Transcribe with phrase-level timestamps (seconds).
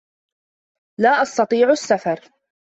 [0.99, 2.19] لا أستطيع السّفر.